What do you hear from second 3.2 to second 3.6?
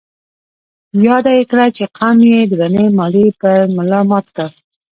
پر